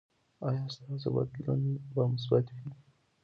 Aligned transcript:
ایا 0.47 0.63
ستاسو 0.75 1.09
بدلون 1.15 1.61
به 1.93 2.01
مثبت 2.13 2.45
وي؟ 2.53 2.65